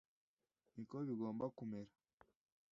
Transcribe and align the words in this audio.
Niko 0.73 0.95
bigomba 1.07 1.45
kumera. 1.57 1.91